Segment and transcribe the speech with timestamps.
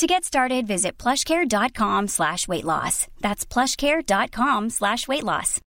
[0.00, 3.06] To get started, visit plushcare.com slash weight loss.
[3.20, 5.60] That's plushcare.com slash weight loss.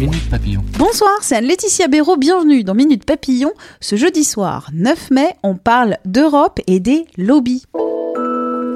[0.00, 0.64] Minute Papillon.
[0.78, 3.52] Bonsoir, c'est Anne-Laetitia Béraud, bienvenue dans Minute Papillon.
[3.80, 7.62] Ce jeudi soir, 9 mai, on parle d'Europe et des lobbies.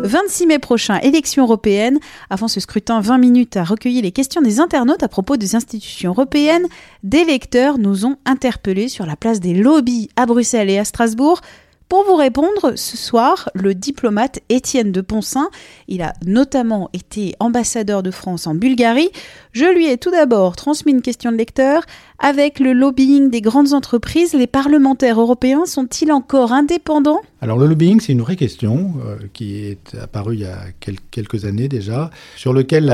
[0.04, 1.98] 26 mai prochain, élection européenne.
[2.30, 6.10] Avant ce scrutin, 20 minutes a recueilli les questions des internautes à propos des institutions
[6.10, 6.66] européennes.
[7.02, 11.40] Des lecteurs nous ont interpellés sur la place des lobbies à Bruxelles et à Strasbourg.
[11.88, 15.48] Pour vous répondre, ce soir, le diplomate Étienne de Poncin,
[15.86, 19.10] il a notamment été ambassadeur de France en Bulgarie.
[19.52, 21.82] Je lui ai tout d'abord transmis une question de lecteur.
[22.26, 27.20] Avec le lobbying des grandes entreprises, les parlementaires européens sont-ils encore indépendants?
[27.42, 30.64] Alors le lobbying, c'est une vraie question euh, qui est apparue il y a
[31.10, 32.86] quelques années déjà, sur lequel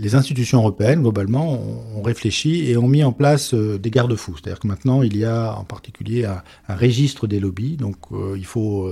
[0.00, 1.60] les institutions européennes, globalement,
[1.94, 4.36] ont, réfléchi et ont mis en place euh, des garde-fous.
[4.38, 7.76] C'est-à-dire que maintenant, il y a en particulier un, registre des lobbies.
[7.76, 8.90] Donc euh, il faut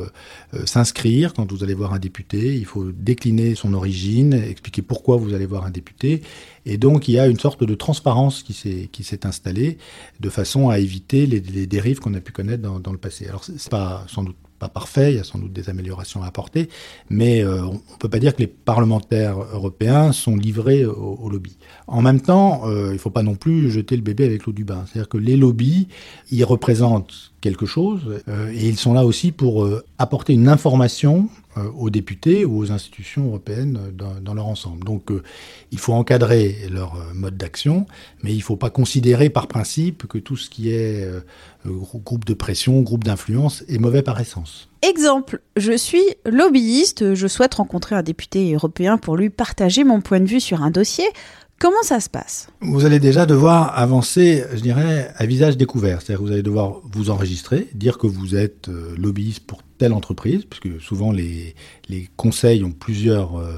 [0.66, 5.33] s'inscrire quand vous allez voir un député, il faut décliner son origine, expliquer pourquoi vous
[5.33, 6.20] allez voir un député.
[6.69, 9.78] Et donc, il y a une sorte de transparence qui s'est, installée
[10.20, 13.27] de façon à éviter les, dérives qu'on a pu connaître dans, le passé.
[13.27, 16.27] Alors, c'est pas sans doute pas parfait, il y a sans doute des améliorations à
[16.27, 16.69] apporter,
[17.10, 21.30] mais euh, on ne peut pas dire que les parlementaires européens sont livrés au, au
[21.30, 21.56] lobby.
[21.86, 24.53] En même temps, euh, il ne faut pas non plus jeter le bébé avec l'eau
[24.53, 24.84] du bain.
[24.86, 25.86] C'est-à-dire que les lobbies,
[26.32, 31.28] ils représentent quelque chose, euh, et ils sont là aussi pour apporter une information
[31.77, 34.84] aux députés ou aux institutions européennes dans, dans leur ensemble.
[34.84, 35.11] Donc
[35.70, 37.87] il faut encadrer leur mode d'action,
[38.23, 41.09] mais il ne faut pas considérer par principe que tout ce qui est
[41.67, 44.69] groupe de pression, groupe d'influence est mauvais par essence.
[44.82, 50.21] Exemple, je suis lobbyiste, je souhaite rencontrer un député européen pour lui partager mon point
[50.21, 51.06] de vue sur un dossier.
[51.58, 52.48] Comment ça se passe?
[52.60, 56.00] Vous allez déjà devoir avancer, je dirais, à visage découvert.
[56.00, 59.92] C'est-à-dire que vous allez devoir vous enregistrer, dire que vous êtes euh, lobbyiste pour telle
[59.92, 61.56] entreprise, puisque souvent les,
[61.88, 63.54] les conseils ont plusieurs euh,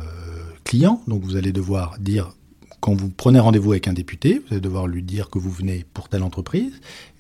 [0.65, 1.03] clients.
[1.09, 2.33] Donc vous allez devoir dire
[2.81, 5.85] quand vous prenez rendez-vous avec un député, vous allez devoir lui dire que vous venez
[5.93, 6.73] pour telle entreprise.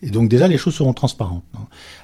[0.02, 1.44] Et donc déjà, les choses seront transparentes.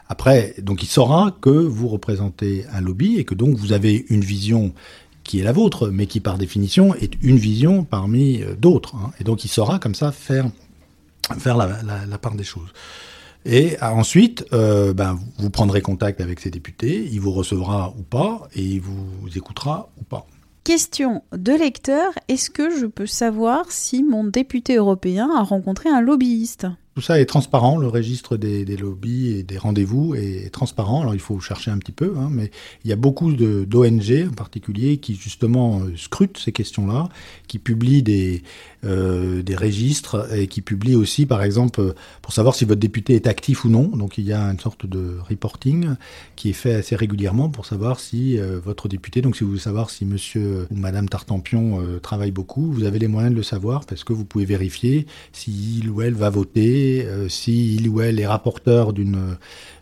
[0.08, 4.20] Après, donc il saura que vous représentez un lobby et que donc vous avez une
[4.20, 4.74] vision
[5.26, 8.94] qui est la vôtre, mais qui par définition est une vision parmi d'autres.
[8.96, 9.10] Hein.
[9.20, 10.46] Et donc il saura comme ça faire,
[11.38, 12.68] faire la, part des choses.
[13.44, 18.48] Et ensuite, euh, ben, vous prendrez contact avec ces députés, il vous recevra ou pas,
[18.54, 20.26] et il vous écoutera ou pas.
[20.64, 26.00] Question de lecteur, est-ce que je peux savoir si mon député européen a rencontré un
[26.00, 26.66] lobbyiste?
[26.96, 31.02] Tout ça est transparent, le registre des, lobbies et des rendez-vous est, transparent.
[31.02, 32.50] Alors il faut chercher un petit peu, hein, mais
[32.84, 37.10] il y a beaucoup d'ONG en particulier qui justement euh, scrutent ces questions-là,
[37.48, 38.42] qui publient des,
[38.86, 43.26] euh, des registres et qui publient aussi, par exemple, pour savoir si votre député est
[43.26, 43.88] actif ou non.
[43.88, 45.96] Donc il y a une sorte de reporting
[46.36, 49.60] qui est fait assez régulièrement pour savoir si euh, votre député, donc si vous voulez
[49.60, 53.42] savoir si monsieur ou madame Tartampion euh, travaille beaucoup, vous avez les moyens de le
[53.42, 58.00] savoir parce que vous pouvez vérifier s'il ou elle va voter euh, si il ou
[58.00, 59.36] elle est rapporteur d'une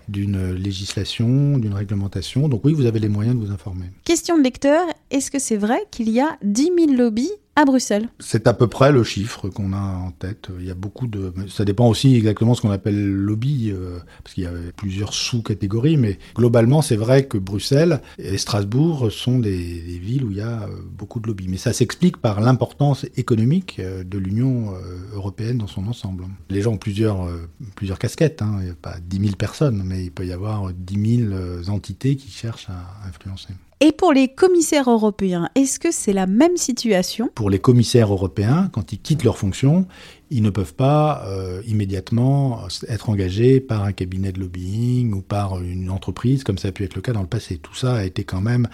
[0.09, 2.49] d'une législation, d'une réglementation.
[2.49, 3.87] Donc oui, vous avez les moyens de vous informer.
[4.05, 8.09] Question de lecteur, est-ce que c'est vrai qu'il y a 10 000 lobbies à Bruxelles?
[8.19, 10.49] C'est à peu près le chiffre qu'on a en tête.
[10.59, 11.33] Il y a beaucoup de...
[11.49, 15.97] Ça dépend aussi exactement ce qu'on appelle lobby, euh, parce qu'il y a plusieurs sous-catégories,
[15.97, 20.43] mais globalement, c'est vrai que Bruxelles et Strasbourg sont des, des, villes où il y
[20.43, 21.47] a beaucoup de lobbies.
[21.49, 24.75] Mais ça s'explique par l'importance économique de l'Union
[25.15, 26.25] européenne dans son ensemble.
[26.51, 27.29] Les gens ont plusieurs,
[27.77, 28.57] plusieurs casquettes, hein.
[28.61, 32.16] il n'y a pas 10 000 personnes, mais il peut y avoir 10 000 entités
[32.16, 33.55] qui cherchent à influencer.
[33.81, 37.28] Et pour les commissaires européens, est-ce que c'est la même situation?
[37.34, 39.87] Pour les commissaires européens, quand ils quittent leurs fonctions,
[40.31, 45.61] ils ne peuvent pas euh, immédiatement être engagés par un cabinet de lobbying ou par
[45.61, 47.58] une entreprise, comme ça a pu être le cas dans le passé.
[47.58, 48.69] Tout ça a été quand même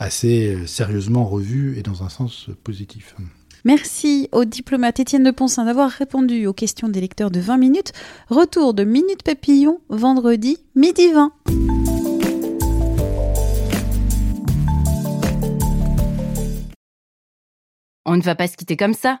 [0.00, 3.14] assez sérieusement revu et dans un sens positif.
[3.64, 7.92] Merci au diplomate Étienne de Poncin d'avoir répondu aux questions des lecteurs de 20 minutes.
[8.28, 11.32] Retour de Minute Papillon, vendredi, midi 20.
[18.06, 19.20] On ne va pas se quitter comme ça.